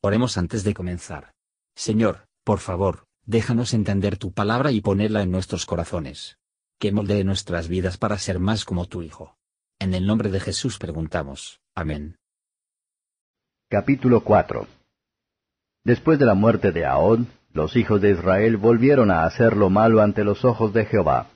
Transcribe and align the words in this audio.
Oremos 0.00 0.38
antes 0.38 0.62
de 0.62 0.74
comenzar. 0.74 1.32
Señor, 1.74 2.28
por 2.44 2.60
favor, 2.60 3.06
déjanos 3.26 3.74
entender 3.74 4.16
tu 4.16 4.32
palabra 4.32 4.70
y 4.70 4.80
ponerla 4.80 5.22
en 5.22 5.32
nuestros 5.32 5.66
corazones. 5.66 6.38
Que 6.78 6.92
moldee 6.92 7.24
nuestras 7.24 7.66
vidas 7.66 7.98
para 7.98 8.16
ser 8.18 8.38
más 8.38 8.64
como 8.64 8.86
tu 8.86 9.02
Hijo. 9.02 9.36
En 9.80 9.94
el 9.94 10.06
nombre 10.06 10.30
de 10.30 10.38
Jesús 10.38 10.78
preguntamos. 10.78 11.60
Amén. 11.74 12.16
Capítulo 13.68 14.22
4 14.22 14.68
Después 15.82 16.18
de 16.20 16.26
la 16.26 16.34
muerte 16.34 16.70
de 16.70 16.86
Ahod, 16.86 17.20
los 17.52 17.74
hijos 17.74 18.00
de 18.00 18.12
Israel 18.12 18.56
volvieron 18.56 19.10
a 19.10 19.24
hacer 19.24 19.56
lo 19.56 19.68
malo 19.68 20.00
ante 20.00 20.22
los 20.22 20.44
ojos 20.44 20.72
de 20.72 20.84
Jehová. 20.84 21.26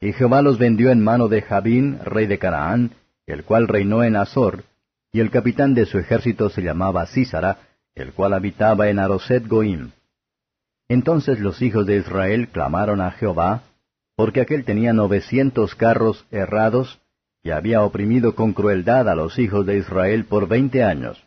Y 0.00 0.12
Jehová 0.12 0.40
los 0.42 0.56
vendió 0.58 0.90
en 0.90 1.02
mano 1.02 1.26
de 1.26 1.42
Jabín, 1.42 1.98
rey 2.04 2.26
de 2.26 2.38
Canaán, 2.38 2.92
el 3.26 3.44
cual 3.44 3.66
reinó 3.66 4.04
en 4.04 4.14
Azor, 4.14 4.64
y 5.10 5.20
el 5.20 5.30
capitán 5.30 5.74
de 5.74 5.86
su 5.86 5.98
ejército 5.98 6.48
se 6.48 6.62
llamaba 6.62 7.06
Císara, 7.06 7.71
el 7.94 8.12
cual 8.12 8.34
habitaba 8.34 8.88
en 8.88 8.98
Aroset 8.98 9.46
Goim. 9.46 9.90
Entonces 10.88 11.40
los 11.40 11.62
hijos 11.62 11.86
de 11.86 11.96
Israel 11.96 12.48
clamaron 12.48 13.00
a 13.00 13.10
Jehová, 13.10 13.62
porque 14.16 14.40
aquel 14.40 14.64
tenía 14.64 14.92
novecientos 14.92 15.74
carros 15.74 16.24
errados, 16.30 17.00
y 17.42 17.50
había 17.50 17.82
oprimido 17.82 18.34
con 18.34 18.52
crueldad 18.52 19.08
a 19.08 19.14
los 19.14 19.38
hijos 19.38 19.66
de 19.66 19.78
Israel 19.78 20.24
por 20.26 20.48
veinte 20.48 20.84
años. 20.84 21.22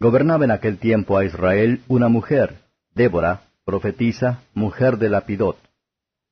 Gobernaba 0.00 0.44
en 0.44 0.50
aquel 0.50 0.78
tiempo 0.78 1.18
a 1.18 1.24
Israel 1.24 1.80
una 1.88 2.08
mujer, 2.08 2.54
Débora, 2.94 3.42
profetisa, 3.64 4.40
mujer 4.54 4.98
de 4.98 5.08
Lapidot, 5.10 5.58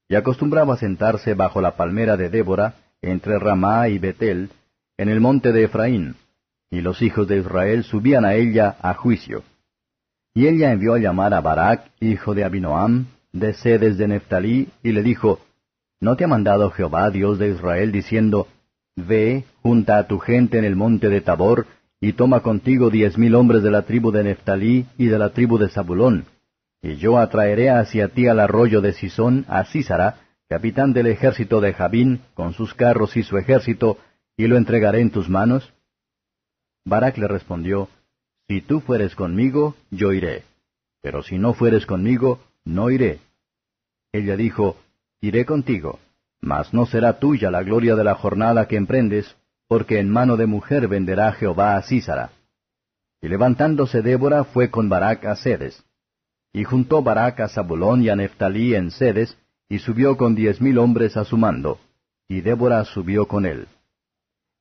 y 0.08 0.14
acostumbraba 0.14 0.76
sentarse 0.76 1.34
bajo 1.34 1.60
la 1.60 1.76
palmera 1.76 2.16
de 2.16 2.28
Débora, 2.30 2.74
entre 3.02 3.38
Ramá 3.38 3.88
y 3.88 3.98
Betel, 3.98 4.50
en 4.96 5.08
el 5.08 5.20
monte 5.20 5.52
de 5.52 5.64
Efraín, 5.64 6.16
y 6.70 6.80
los 6.80 7.02
hijos 7.02 7.28
de 7.28 7.38
Israel 7.38 7.84
subían 7.84 8.24
a 8.24 8.34
ella 8.34 8.76
a 8.80 8.94
juicio. 8.94 9.42
Y 10.34 10.48
ella 10.48 10.72
envió 10.72 10.94
a 10.94 10.98
llamar 10.98 11.34
a 11.34 11.40
Barak, 11.40 11.90
hijo 12.00 12.34
de 12.34 12.44
Abinoam, 12.44 13.06
de 13.32 13.54
sedes 13.54 13.96
de 13.98 14.08
Neftalí, 14.08 14.68
y 14.82 14.92
le 14.92 15.02
dijo, 15.02 15.40
¿No 16.00 16.16
te 16.16 16.24
ha 16.24 16.28
mandado 16.28 16.70
Jehová, 16.70 17.10
Dios 17.10 17.38
de 17.38 17.50
Israel, 17.50 17.92
diciendo, 17.92 18.48
Ve, 18.96 19.44
junta 19.62 19.98
a 19.98 20.06
tu 20.06 20.18
gente 20.18 20.58
en 20.58 20.64
el 20.64 20.76
monte 20.76 21.08
de 21.08 21.20
Tabor, 21.20 21.66
y 22.00 22.12
toma 22.12 22.40
contigo 22.40 22.90
diez 22.90 23.16
mil 23.16 23.34
hombres 23.34 23.62
de 23.62 23.70
la 23.70 23.82
tribu 23.82 24.10
de 24.10 24.24
Neftalí 24.24 24.86
y 24.98 25.06
de 25.06 25.18
la 25.18 25.30
tribu 25.30 25.58
de 25.58 25.68
Zabulón, 25.68 26.26
y 26.82 26.96
yo 26.96 27.16
atraeré 27.16 27.70
hacia 27.70 28.08
ti 28.08 28.28
al 28.28 28.38
arroyo 28.38 28.82
de 28.82 28.92
Sisón 28.92 29.46
a 29.48 29.64
Císara, 29.64 30.16
capitán 30.50 30.92
del 30.92 31.06
ejército 31.06 31.62
de 31.62 31.72
Jabín, 31.72 32.20
con 32.34 32.52
sus 32.52 32.74
carros 32.74 33.16
y 33.16 33.22
su 33.22 33.38
ejército, 33.38 33.96
y 34.36 34.46
lo 34.48 34.58
entregaré 34.58 35.00
en 35.00 35.10
tus 35.10 35.30
manos? 35.30 35.72
Barak 36.84 37.18
le 37.18 37.28
respondió, 37.28 37.88
Si 38.48 38.60
tú 38.60 38.80
fueres 38.80 39.14
conmigo, 39.14 39.74
yo 39.90 40.12
iré, 40.12 40.44
pero 41.00 41.22
si 41.22 41.38
no 41.38 41.54
fueres 41.54 41.86
conmigo, 41.86 42.40
no 42.64 42.90
iré. 42.90 43.20
Ella 44.12 44.36
dijo, 44.36 44.76
Iré 45.20 45.46
contigo, 45.46 45.98
mas 46.40 46.74
no 46.74 46.84
será 46.86 47.18
tuya 47.18 47.50
la 47.50 47.62
gloria 47.62 47.96
de 47.96 48.04
la 48.04 48.14
jornada 48.14 48.68
que 48.68 48.76
emprendes, 48.76 49.34
porque 49.66 49.98
en 49.98 50.10
mano 50.10 50.36
de 50.36 50.46
mujer 50.46 50.88
venderá 50.88 51.32
Jehová 51.32 51.76
a 51.76 51.82
Císara. 51.82 52.30
Y 53.22 53.28
levantándose 53.28 54.02
Débora 54.02 54.44
fue 54.44 54.70
con 54.70 54.90
Barak 54.90 55.24
a 55.24 55.36
Sedes. 55.36 55.82
Y 56.52 56.64
juntó 56.64 57.02
Barak 57.02 57.40
a 57.40 57.48
Zabulón 57.48 58.02
y 58.02 58.10
a 58.10 58.16
Neftalí 58.16 58.74
en 58.74 58.90
Sedes, 58.90 59.38
y 59.68 59.78
subió 59.78 60.18
con 60.18 60.34
diez 60.34 60.60
mil 60.60 60.76
hombres 60.78 61.16
a 61.16 61.24
su 61.24 61.38
mando, 61.38 61.80
y 62.28 62.42
Débora 62.42 62.84
subió 62.84 63.26
con 63.26 63.46
él. 63.46 63.66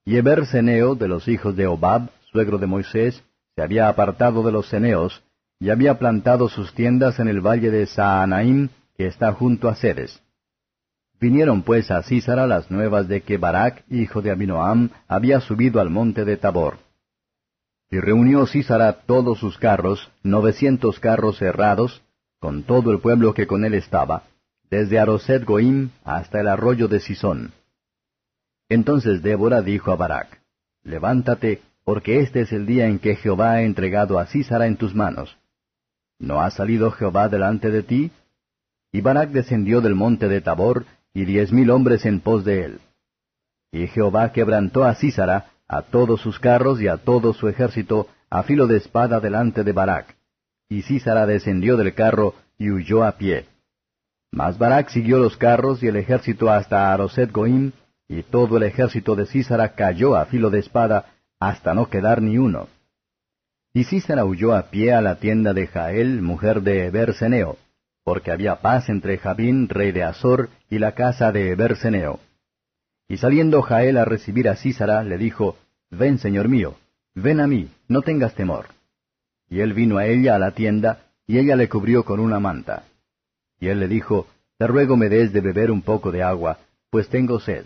Y 0.05 0.17
Eber 0.17 0.45
Ceneo, 0.45 0.95
de 0.95 1.07
los 1.07 1.27
hijos 1.27 1.55
de 1.55 1.67
Obab, 1.67 2.09
suegro 2.31 2.57
de 2.57 2.67
Moisés, 2.67 3.23
se 3.55 3.61
había 3.61 3.87
apartado 3.87 4.43
de 4.43 4.51
los 4.51 4.67
ceneos, 4.69 5.23
y 5.59 5.69
había 5.69 5.97
plantado 5.97 6.49
sus 6.49 6.73
tiendas 6.73 7.19
en 7.19 7.29
el 7.29 7.39
valle 7.39 7.71
de 7.71 7.85
Saanaim, 7.85 8.69
que 8.97 9.07
está 9.07 9.31
junto 9.33 9.69
a 9.69 9.75
Sedes. 9.75 10.21
Vinieron 11.21 11.61
pues 11.61 11.89
a 11.89 12.03
Císara 12.03 12.47
las 12.47 12.69
nuevas 12.69 13.07
de 13.07 13.21
que 13.21 13.37
Barak, 13.37 13.85
hijo 13.89 14.21
de 14.21 14.31
Abinoam, 14.31 14.89
había 15.07 15.39
subido 15.39 15.79
al 15.79 15.89
monte 15.89 16.25
de 16.25 16.35
Tabor. 16.35 16.79
Y 17.89 17.99
reunió 17.99 18.45
Císara 18.45 18.91
todos 19.05 19.39
sus 19.39 19.57
carros, 19.57 20.11
novecientos 20.21 20.99
carros 20.99 21.37
cerrados, 21.37 22.01
con 22.39 22.63
todo 22.63 22.91
el 22.91 22.99
pueblo 22.99 23.33
que 23.33 23.47
con 23.47 23.63
él 23.63 23.73
estaba, 23.73 24.23
desde 24.69 24.99
Aroset 24.99 25.45
Goim 25.45 25.91
hasta 26.03 26.41
el 26.41 26.49
arroyo 26.49 26.89
de 26.89 26.99
Sisón. 26.99 27.53
Entonces 28.73 29.21
Débora 29.21 29.61
dijo 29.61 29.91
a 29.91 29.95
Barak, 29.95 30.41
Levántate, 30.83 31.61
porque 31.85 32.21
este 32.21 32.41
es 32.41 32.51
el 32.51 32.65
día 32.65 32.87
en 32.87 32.97
que 32.97 33.15
Jehová 33.15 33.51
ha 33.51 33.61
entregado 33.61 34.17
a 34.17 34.25
Císara 34.25 34.65
en 34.65 34.77
tus 34.77 34.95
manos. 34.95 35.37
¿No 36.17 36.41
ha 36.41 36.49
salido 36.49 36.89
Jehová 36.89 37.29
delante 37.29 37.69
de 37.69 37.83
ti? 37.83 38.11
Y 38.91 39.01
Barak 39.01 39.29
descendió 39.29 39.79
del 39.79 39.93
monte 39.93 40.27
de 40.27 40.41
Tabor, 40.41 40.85
y 41.13 41.25
diez 41.25 41.51
mil 41.51 41.69
hombres 41.69 42.03
en 42.07 42.19
pos 42.19 42.45
de 42.45 42.65
él. 42.65 42.79
Y 43.71 43.85
Jehová 43.85 44.31
quebrantó 44.31 44.85
a 44.85 44.95
Císara, 44.95 45.51
a 45.67 45.83
todos 45.83 46.21
sus 46.21 46.39
carros 46.39 46.81
y 46.81 46.87
a 46.87 46.97
todo 46.97 47.33
su 47.33 47.47
ejército, 47.47 48.07
a 48.31 48.41
filo 48.41 48.65
de 48.65 48.77
espada 48.77 49.19
delante 49.19 49.63
de 49.63 49.71
Barak. 49.71 50.15
Y 50.67 50.81
Císara 50.81 51.27
descendió 51.27 51.77
del 51.77 51.93
carro 51.93 52.33
y 52.57 52.71
huyó 52.71 53.03
a 53.03 53.11
pie. 53.17 53.45
Mas 54.31 54.57
Barak 54.57 54.89
siguió 54.89 55.19
los 55.19 55.37
carros 55.37 55.83
y 55.83 55.87
el 55.89 55.95
ejército 55.95 56.49
hasta 56.49 56.91
Aroset 56.91 57.31
Goim, 57.31 57.71
y 58.07 58.23
todo 58.23 58.57
el 58.57 58.63
ejército 58.63 59.15
de 59.15 59.25
Císara 59.25 59.75
cayó 59.75 60.15
a 60.15 60.25
filo 60.25 60.49
de 60.49 60.59
espada, 60.59 61.13
hasta 61.39 61.73
no 61.73 61.89
quedar 61.89 62.21
ni 62.21 62.37
uno. 62.37 62.67
Y 63.73 63.85
Císara 63.85 64.25
huyó 64.25 64.53
a 64.53 64.69
pie 64.69 64.93
a 64.93 65.01
la 65.01 65.15
tienda 65.15 65.53
de 65.53 65.67
Jael, 65.67 66.21
mujer 66.21 66.61
de 66.61 66.85
Eber-Seneo, 66.85 67.57
porque 68.03 68.31
había 68.31 68.61
paz 68.61 68.89
entre 68.89 69.17
Jabín, 69.17 69.67
rey 69.69 69.91
de 69.91 70.03
Azor, 70.03 70.49
y 70.69 70.79
la 70.79 70.93
casa 70.93 71.31
de 71.31 71.51
Eber-Seneo. 71.51 72.19
Y 73.07 73.17
saliendo 73.17 73.61
Jael 73.61 73.97
a 73.97 74.05
recibir 74.05 74.47
a 74.47 74.55
Císara, 74.55 75.03
le 75.03 75.17
dijo, 75.17 75.57
Ven, 75.89 76.19
señor 76.19 76.49
mío, 76.49 76.75
ven 77.15 77.39
a 77.39 77.47
mí, 77.47 77.69
no 77.87 78.01
tengas 78.01 78.35
temor. 78.35 78.67
Y 79.49 79.59
él 79.59 79.73
vino 79.73 79.97
a 79.97 80.05
ella 80.05 80.35
a 80.35 80.39
la 80.39 80.51
tienda, 80.51 81.05
y 81.27 81.37
ella 81.37 81.55
le 81.55 81.69
cubrió 81.69 82.03
con 82.03 82.19
una 82.19 82.39
manta. 82.39 82.83
Y 83.59 83.67
él 83.67 83.79
le 83.79 83.87
dijo, 83.87 84.27
Te 84.57 84.67
ruego 84.67 84.97
me 84.97 85.09
des 85.09 85.31
de 85.33 85.41
beber 85.41 85.71
un 85.71 85.81
poco 85.81 86.11
de 86.11 86.23
agua, 86.23 86.59
pues 86.89 87.09
tengo 87.09 87.39
sed. 87.39 87.65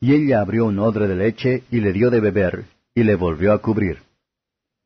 Y 0.00 0.14
ella 0.14 0.40
abrió 0.40 0.66
un 0.66 0.78
odre 0.78 1.08
de 1.08 1.16
leche 1.16 1.64
y 1.70 1.80
le 1.80 1.92
dio 1.92 2.10
de 2.10 2.20
beber, 2.20 2.64
y 2.94 3.02
le 3.02 3.16
volvió 3.16 3.52
a 3.52 3.60
cubrir. 3.60 3.98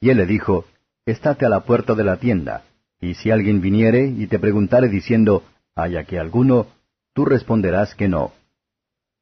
Y 0.01 0.11
él 0.11 0.19
le 0.19 0.27
dijo, 0.27 0.65
Estate 1.05 1.47
a 1.47 1.49
la 1.49 1.61
puerta 1.61 1.95
de 1.95 2.05
la 2.05 2.17
tienda, 2.19 2.63
y 3.01 3.15
si 3.15 3.31
alguien 3.31 3.61
viniere 3.61 4.07
y 4.07 4.29
te 4.29 4.39
preguntare 4.39 4.89
diciendo, 4.89 5.43
¿hay 5.75 5.97
aquí 5.97 6.17
alguno? 6.17 6.69
Tú 7.13 7.25
responderás 7.25 7.95
que 7.95 8.09
no. 8.09 8.33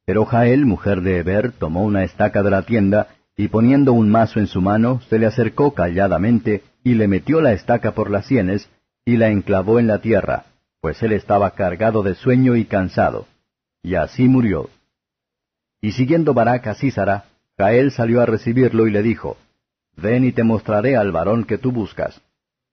Pero 0.05 0.27
Jael, 0.27 0.67
mujer 0.67 1.01
de 1.01 1.19
Eber, 1.19 1.53
tomó 1.53 1.85
una 1.85 2.05
estaca 2.05 2.43
de 2.43 2.51
la 2.51 2.63
tienda, 2.63 3.09
y 3.37 3.49
poniendo 3.49 3.95
un 3.95 4.11
mazo 4.11 4.39
en 4.39 4.47
su 4.47 4.61
mano, 4.61 5.01
se 5.09 5.19
le 5.19 5.27
acercó 5.27 5.73
calladamente, 5.73 6.63
y 6.85 6.95
le 6.95 7.09
metió 7.09 7.41
la 7.41 7.53
estaca 7.53 7.93
por 7.93 8.11
las 8.11 8.27
sienes, 8.27 8.69
y 9.07 9.17
la 9.17 9.29
enclavó 9.29 9.79
en 9.79 9.87
la 9.87 10.01
tierra, 10.01 10.45
pues 10.81 11.03
él 11.03 11.13
estaba 11.13 11.53
cargado 11.53 12.03
de 12.03 12.15
sueño 12.15 12.57
y 12.57 12.67
cansado. 12.67 13.27
Y 13.83 13.95
así 13.95 14.29
murió. 14.29 14.69
Y 15.81 15.93
siguiendo 15.93 16.35
Barak 16.35 16.67
a 16.67 16.75
Císara, 16.75 17.25
Jael 17.59 17.91
salió 17.91 18.21
a 18.21 18.27
recibirlo 18.27 18.87
y 18.87 18.91
le 18.91 19.03
dijo, 19.03 19.37
Ven 19.97 20.25
y 20.25 20.33
te 20.33 20.45
mostraré 20.45 20.97
al 20.97 21.13
varón 21.13 21.45
que 21.45 21.59
tú 21.59 21.73
buscas. 21.73 22.21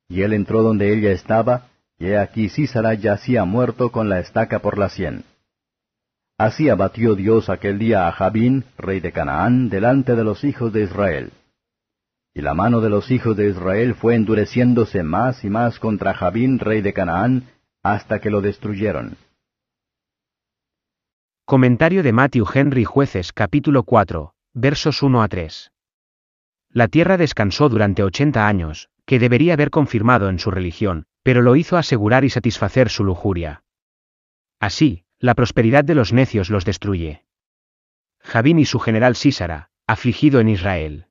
Y 0.08 0.22
él 0.22 0.34
entró 0.34 0.64
donde 0.64 0.94
ella 0.94 1.12
estaba, 1.12 1.68
y 2.00 2.08
he 2.08 2.18
aquí 2.18 2.50
Císara 2.50 2.94
yacía 2.94 3.44
muerto 3.46 3.92
con 3.92 4.10
la 4.10 4.20
estaca 4.20 4.60
por 4.60 4.78
la 4.78 4.90
sien. 4.90 5.24
Así 6.38 6.70
abatió 6.70 7.16
Dios 7.16 7.50
aquel 7.50 7.80
día 7.80 8.08
a 8.08 8.12
Jabín, 8.12 8.66
rey 8.78 9.00
de 9.00 9.12
Canaán, 9.12 9.70
delante 9.70 10.16
de 10.16 10.24
los 10.24 10.44
hijos 10.44 10.72
de 10.72 10.84
Israel. 10.84 11.32
Y 12.34 12.42
la 12.42 12.54
mano 12.54 12.82
de 12.82 12.90
los 12.90 13.10
hijos 13.10 13.36
de 13.36 13.50
Israel 13.50 13.96
fue 13.96 14.14
endureciéndose 14.14 15.02
más 15.02 15.44
y 15.44 15.50
más 15.50 15.80
contra 15.80 16.14
Jabín, 16.14 16.60
rey 16.60 16.82
de 16.82 16.94
Canaán, 16.94 17.46
hasta 17.82 18.20
que 18.20 18.30
lo 18.30 18.42
destruyeron. 18.42 19.18
Comentario 21.50 22.04
de 22.04 22.12
Matthew 22.12 22.46
Henry 22.54 22.84
Jueces 22.84 23.32
capítulo 23.32 23.84
4, 23.84 24.34
versos 24.54 25.02
1 25.02 25.22
a 25.22 25.30
3. 25.30 25.72
La 26.74 26.90
tierra 26.90 27.16
descansó 27.16 27.70
durante 27.70 28.04
ochenta 28.04 28.50
años, 28.50 28.90
que 29.06 29.18
debería 29.18 29.54
haber 29.54 29.70
confirmado 29.70 30.28
en 30.28 30.40
su 30.40 30.52
religión, 30.52 31.06
pero 31.24 31.42
lo 31.42 31.56
hizo 31.56 31.78
asegurar 31.78 32.26
y 32.26 32.30
satisfacer 32.30 32.90
su 32.90 33.06
lujuria. 33.06 33.64
Así, 34.60 35.06
la 35.20 35.36
prosperidad 35.36 35.86
de 35.86 35.96
los 35.96 36.12
necios 36.12 36.50
los 36.50 36.66
destruye. 36.66 37.24
Javín 38.20 38.60
y 38.60 38.66
su 38.66 38.80
general 38.80 39.16
Sísara, 39.16 39.70
afligido 39.88 40.42
en 40.42 40.50
Israel. 40.50 41.08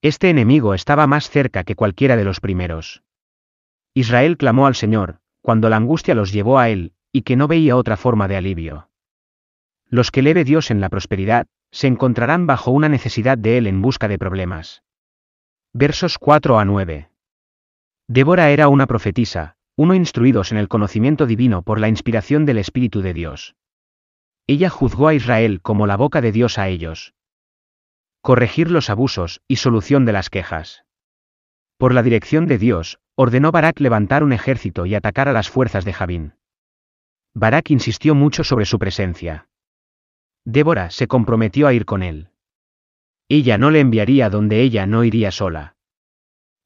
Este 0.00 0.30
enemigo 0.30 0.72
estaba 0.72 1.06
más 1.06 1.28
cerca 1.28 1.64
que 1.64 1.74
cualquiera 1.74 2.16
de 2.16 2.24
los 2.24 2.40
primeros. 2.40 3.02
Israel 3.92 4.38
clamó 4.38 4.66
al 4.66 4.74
Señor, 4.74 5.18
cuando 5.42 5.68
la 5.68 5.76
angustia 5.76 6.14
los 6.14 6.32
llevó 6.32 6.58
a 6.58 6.70
él, 6.70 6.94
y 7.12 7.24
que 7.24 7.36
no 7.36 7.46
veía 7.46 7.76
otra 7.76 7.98
forma 7.98 8.26
de 8.26 8.36
alivio. 8.36 8.88
Los 9.94 10.10
que 10.10 10.22
leve 10.22 10.42
Dios 10.42 10.72
en 10.72 10.80
la 10.80 10.88
prosperidad, 10.88 11.46
se 11.70 11.86
encontrarán 11.86 12.48
bajo 12.48 12.72
una 12.72 12.88
necesidad 12.88 13.38
de 13.38 13.58
Él 13.58 13.68
en 13.68 13.80
busca 13.80 14.08
de 14.08 14.18
problemas. 14.18 14.82
Versos 15.72 16.18
4 16.18 16.58
a 16.58 16.64
9. 16.64 17.10
Débora 18.08 18.50
era 18.50 18.66
una 18.66 18.88
profetisa, 18.88 19.54
uno 19.76 19.94
instruidos 19.94 20.50
en 20.50 20.58
el 20.58 20.66
conocimiento 20.66 21.26
divino 21.26 21.62
por 21.62 21.78
la 21.78 21.88
inspiración 21.88 22.44
del 22.44 22.58
Espíritu 22.58 23.02
de 23.02 23.14
Dios. 23.14 23.54
Ella 24.48 24.68
juzgó 24.68 25.06
a 25.06 25.14
Israel 25.14 25.60
como 25.62 25.86
la 25.86 25.96
boca 25.96 26.20
de 26.20 26.32
Dios 26.32 26.58
a 26.58 26.66
ellos. 26.66 27.14
Corregir 28.20 28.72
los 28.72 28.90
abusos 28.90 29.42
y 29.46 29.56
solución 29.56 30.06
de 30.06 30.12
las 30.12 30.28
quejas. 30.28 30.84
Por 31.78 31.94
la 31.94 32.02
dirección 32.02 32.48
de 32.48 32.58
Dios, 32.58 32.98
ordenó 33.14 33.52
Barak 33.52 33.78
levantar 33.78 34.24
un 34.24 34.32
ejército 34.32 34.86
y 34.86 34.96
atacar 34.96 35.28
a 35.28 35.32
las 35.32 35.48
fuerzas 35.48 35.84
de 35.84 35.92
Javín. 35.92 36.34
Barak 37.32 37.70
insistió 37.70 38.16
mucho 38.16 38.42
sobre 38.42 38.64
su 38.64 38.80
presencia. 38.80 39.46
Débora 40.44 40.90
se 40.90 41.06
comprometió 41.06 41.66
a 41.66 41.72
ir 41.72 41.84
con 41.84 42.02
él. 42.02 42.28
Ella 43.28 43.58
no 43.58 43.70
le 43.70 43.80
enviaría 43.80 44.28
donde 44.28 44.60
ella 44.60 44.86
no 44.86 45.04
iría 45.04 45.30
sola. 45.30 45.76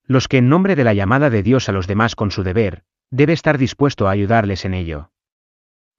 Los 0.05 0.27
que 0.27 0.39
en 0.39 0.49
nombre 0.49 0.75
de 0.75 0.85
la 0.85 0.95
llamada 0.95 1.31
de 1.31 1.43
Dios 1.43 1.69
a 1.69 1.73
los 1.73 1.87
demás 1.87 2.17
con 2.17 2.31
su 2.31 2.43
deber, 2.43 2.83
debe 3.11 3.33
estar 3.33 3.59
dispuesto 3.59 4.09
a 4.09 4.11
ayudarles 4.11 4.65
en 4.65 4.75
ello. 4.75 5.13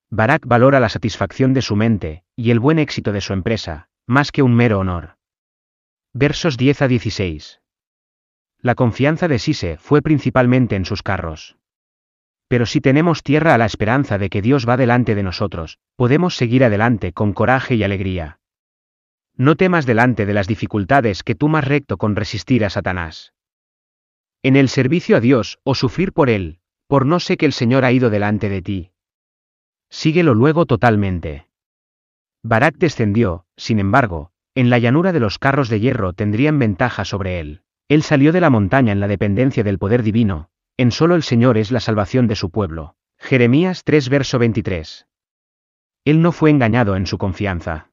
Barak 0.10 0.46
valora 0.46 0.80
la 0.80 0.90
satisfacción 0.90 1.54
de 1.54 1.62
su 1.62 1.76
mente, 1.76 2.24
y 2.36 2.52
el 2.52 2.60
buen 2.60 2.80
éxito 2.80 3.12
de 3.12 3.22
su 3.22 3.34
empresa, 3.34 3.90
más 4.08 4.31
que 4.31 4.42
un 4.42 4.56
mero 4.56 4.80
honor. 4.80 5.18
Versos 6.14 6.58
10 6.58 6.81
a 6.81 6.88
16. 6.88 7.62
La 8.60 8.74
confianza 8.74 9.28
de 9.28 9.38
Sise 9.38 9.78
fue 9.78 10.02
principalmente 10.02 10.76
en 10.76 10.86
sus 10.86 11.04
carros. 11.04 11.58
Pero 12.50 12.66
si 12.66 12.81
tenemos 12.81 13.22
tierra 13.22 13.54
a 13.54 13.60
la 13.60 13.68
esperanza 13.68 14.18
de 14.18 14.30
que 14.30 14.42
Dios 14.42 14.68
va 14.68 14.75
delante 14.75 15.13
de 15.13 15.22
nosotros, 15.22 15.78
podemos 15.96 16.36
seguir 16.36 16.63
adelante 16.63 17.13
con 17.13 17.31
coraje 17.31 17.75
y 17.75 17.84
alegría. 17.84 18.40
No 19.38 19.56
temas 19.56 19.86
delante 19.86 20.25
de 20.25 20.34
las 20.34 20.48
dificultades 20.48 21.22
que 21.24 21.36
tú 21.36 21.48
más 21.48 21.63
recto 21.63 21.98
con 21.98 22.16
resistir 22.16 22.66
a 22.66 22.72
Satanás. 22.72 23.34
En 24.42 24.56
el 24.56 24.68
servicio 24.68 25.16
a 25.16 25.19
Dios, 25.19 25.60
o 25.63 25.75
sufrir 25.75 26.12
por 26.12 26.30
Él, 26.30 26.60
por 26.88 27.06
no 27.06 27.19
sé 27.19 27.38
que 27.38 27.46
el 27.46 27.54
Señor 27.54 27.86
ha 27.86 27.92
ido 27.92 28.10
delante 28.10 28.50
de 28.50 28.63
ti. 28.63 28.92
Síguelo 29.92 30.34
luego 30.34 30.66
totalmente. 30.66 31.48
Barak 32.42 32.78
descendió, 32.78 33.45
sin 33.57 33.80
embargo, 33.80 34.31
en 34.56 34.72
la 34.72 34.80
llanura 34.80 35.12
de 35.12 35.19
los 35.19 35.38
carros 35.38 35.69
de 35.69 35.80
hierro 35.80 36.13
tendrían 36.13 36.57
ventaja 36.57 37.06
sobre 37.06 37.40
él. 37.40 37.62
Él 37.88 38.02
salió 38.02 38.31
de 38.31 38.42
la 38.42 38.50
montaña 38.50 38.92
en 38.92 39.00
la 39.00 39.07
dependencia 39.07 39.63
del 39.63 39.78
poder 39.78 40.02
divino, 40.02 40.50
en 40.80 40.92
solo 40.92 41.16
el 41.16 41.24
Señor 41.24 41.58
es 41.58 41.72
la 41.72 41.81
salvación 41.81 42.28
de 42.28 42.38
su 42.38 42.52
pueblo. 42.52 42.96
Jeremías 43.18 43.84
3 43.84 44.08
verso 44.08 44.40
23. 44.40 45.08
Él 46.06 46.22
no 46.22 46.31
fue 46.31 46.52
engañado 46.52 46.96
en 46.96 47.06
su 47.06 47.18
confianza. 47.18 47.90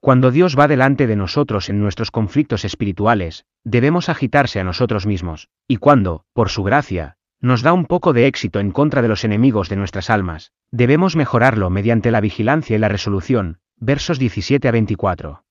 Cuando 0.00 0.30
Dios 0.30 0.58
va 0.58 0.68
delante 0.68 1.06
de 1.06 1.16
nosotros 1.16 1.70
en 1.70 1.80
nuestros 1.80 2.10
conflictos 2.10 2.66
espirituales, 2.66 3.46
debemos 3.64 4.10
agitarse 4.10 4.60
a 4.60 4.64
nosotros 4.64 5.06
mismos, 5.06 5.48
y 5.66 5.78
cuando, 5.78 6.26
por 6.34 6.50
su 6.50 6.64
gracia, 6.64 7.16
nos 7.40 7.62
da 7.62 7.72
un 7.72 7.86
poco 7.86 8.12
de 8.12 8.26
éxito 8.26 8.60
en 8.60 8.72
contra 8.72 9.00
de 9.00 9.08
los 9.08 9.24
enemigos 9.24 9.70
de 9.70 9.76
nuestras 9.76 10.10
almas, 10.10 10.52
debemos 10.70 11.16
mejorarlo 11.16 11.70
mediante 11.70 12.10
la 12.10 12.20
vigilancia 12.20 12.76
y 12.76 12.78
la 12.78 12.90
resolución, 12.90 13.60
versos 13.78 14.18
17 14.18 14.68
a 14.68 14.70
24. 14.70 15.44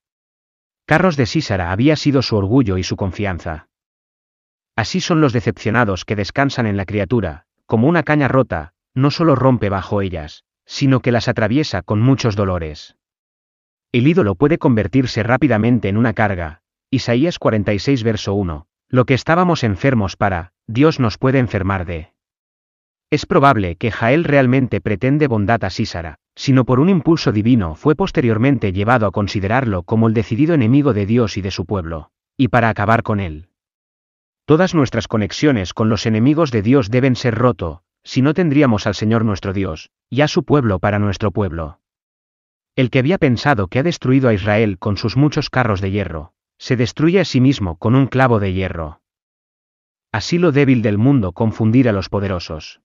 Carros 0.86 1.18
de 1.18 1.26
Sísara 1.26 1.72
había 1.72 1.96
sido 1.96 2.22
su 2.22 2.36
orgullo 2.36 2.78
y 2.78 2.84
su 2.84 2.98
confianza. 2.98 3.68
Así 4.76 5.00
son 5.00 5.22
los 5.22 5.34
decepcionados 5.34 6.06
que 6.06 6.16
descansan 6.16 6.68
en 6.68 6.78
la 6.78 6.86
criatura, 6.86 7.46
como 7.66 7.88
una 7.88 8.04
caña 8.04 8.28
rota, 8.28 8.74
no 8.94 9.12
solo 9.12 9.36
rompe 9.36 9.70
bajo 9.70 10.02
ellas, 10.02 10.44
sino 10.66 11.00
que 11.00 11.12
las 11.12 11.28
atraviesa 11.28 11.82
con 11.82 12.02
muchos 12.02 12.36
dolores. 12.36 12.98
El 13.92 14.08
ídolo 14.08 14.36
puede 14.36 14.58
convertirse 14.58 15.24
rápidamente 15.24 15.88
en 15.88 15.98
una 15.98 16.14
carga, 16.14 16.62
Isaías 16.92 17.40
46 17.40 18.04
verso 18.04 18.34
1, 18.34 18.68
lo 18.90 19.06
que 19.06 19.14
estábamos 19.14 19.64
enfermos 19.64 20.18
para, 20.18 20.52
Dios 20.68 21.00
nos 21.00 21.18
puede 21.18 21.40
enfermar 21.40 21.86
de. 21.86 22.14
Es 23.10 23.26
probable 23.26 23.78
que 23.78 23.92
Jael 23.92 24.24
realmente 24.24 24.82
pretende 24.82 25.28
bondad 25.28 25.64
a 25.64 25.70
Sísara, 25.70 26.18
sino 26.36 26.66
por 26.66 26.80
un 26.80 26.90
impulso 26.90 27.32
divino 27.32 27.76
fue 27.76 27.96
posteriormente 27.96 28.74
llevado 28.74 29.08
a 29.08 29.12
considerarlo 29.12 29.84
como 29.84 30.08
el 30.08 30.14
decidido 30.14 30.54
enemigo 30.54 30.94
de 30.94 31.06
Dios 31.06 31.38
y 31.38 31.42
de 31.42 31.52
su 31.52 31.66
pueblo, 31.66 32.12
y 32.36 32.50
para 32.50 32.70
acabar 32.70 33.04
con 33.04 33.20
él. 33.20 33.48
Todas 34.46 34.76
nuestras 34.76 35.08
conexiones 35.08 35.74
con 35.74 35.90
los 35.90 36.06
enemigos 36.06 36.52
de 36.52 36.62
Dios 36.62 36.92
deben 36.92 37.16
ser 37.16 37.34
roto, 37.34 37.82
si 38.04 38.22
no 38.22 38.36
tendríamos 38.36 38.86
al 38.86 38.94
Señor 38.94 39.26
nuestro 39.26 39.54
Dios, 39.54 39.90
y 40.08 40.22
a 40.22 40.28
su 40.28 40.44
pueblo 40.44 40.78
para 40.78 41.00
nuestro 41.00 41.32
pueblo. 41.32 41.80
El 42.76 42.92
que 42.92 43.00
había 43.00 43.18
pensado 43.18 43.68
que 43.68 43.80
ha 43.80 43.84
destruido 43.84 44.30
a 44.30 44.34
Israel 44.34 44.78
con 44.78 44.98
sus 44.98 45.18
muchos 45.18 45.50
carros 45.50 45.82
de 45.82 45.90
hierro, 45.90 46.34
se 46.60 46.76
destruye 46.76 47.20
a 47.20 47.26
sí 47.26 47.42
mismo 47.42 47.78
con 47.78 47.96
un 47.96 48.06
clavo 48.06 48.40
de 48.40 48.54
hierro. 48.54 49.02
Así 50.12 50.38
lo 50.38 50.52
débil 50.52 50.84
del 50.84 51.00
mundo 51.00 51.32
confundir 51.32 51.90
a 51.90 51.92
los 51.92 52.10
poderosos. 52.10 52.82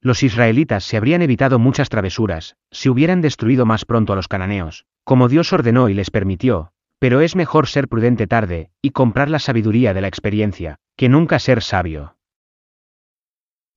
Los 0.00 0.22
israelitas 0.22 0.84
se 0.84 0.96
habrían 0.96 1.22
evitado 1.22 1.58
muchas 1.58 1.88
travesuras, 1.88 2.56
si 2.72 2.88
hubieran 2.88 3.20
destruido 3.20 3.64
más 3.64 3.84
pronto 3.84 4.12
a 4.12 4.16
los 4.16 4.28
cananeos, 4.28 4.86
como 5.04 5.28
Dios 5.28 5.52
ordenó 5.52 5.88
y 5.88 5.94
les 5.94 6.10
permitió, 6.10 6.73
pero 7.04 7.20
es 7.20 7.36
mejor 7.36 7.66
ser 7.66 7.86
prudente 7.86 8.26
tarde, 8.26 8.70
y 8.80 8.92
comprar 8.92 9.28
la 9.28 9.38
sabiduría 9.38 9.92
de 9.92 10.00
la 10.00 10.08
experiencia, 10.08 10.78
que 10.96 11.10
nunca 11.10 11.38
ser 11.38 11.62
sabio. 11.62 12.16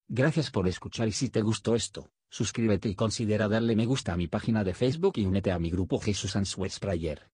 Gracias 0.07 0.49
por 0.49 0.65
escuchar 0.65 1.09
y 1.09 1.11
si 1.11 1.27
te 1.27 1.41
gustó 1.41 1.75
esto, 1.75 2.09
suscríbete 2.29 2.87
y 2.87 2.95
considera 2.95 3.49
darle 3.49 3.75
me 3.75 3.85
gusta 3.85 4.13
a 4.13 4.15
mi 4.15 4.27
página 4.27 4.63
de 4.63 4.73
Facebook 4.73 5.15
y 5.17 5.25
únete 5.25 5.51
a 5.51 5.59
mi 5.59 5.69
grupo 5.69 5.99
Jesús 5.99 6.37
Answers 6.37 6.79
Prayer. 6.79 7.29